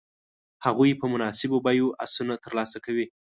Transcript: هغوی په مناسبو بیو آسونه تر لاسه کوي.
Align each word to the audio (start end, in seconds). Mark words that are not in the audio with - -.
هغوی 0.65 0.91
په 0.99 1.05
مناسبو 1.13 1.57
بیو 1.65 1.87
آسونه 2.03 2.33
تر 2.43 2.51
لاسه 2.59 2.77
کوي. 2.85 3.05